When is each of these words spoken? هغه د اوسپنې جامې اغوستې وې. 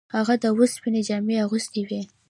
هغه 0.15 0.33
د 0.43 0.45
اوسپنې 0.55 1.01
جامې 1.07 1.35
اغوستې 1.45 1.81
وې. 1.87 2.01